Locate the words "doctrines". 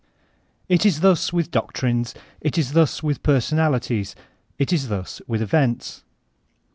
1.51-2.15